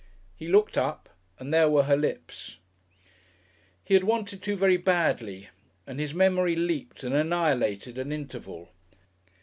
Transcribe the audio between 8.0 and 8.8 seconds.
interval.